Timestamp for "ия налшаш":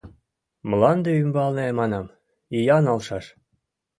2.57-3.25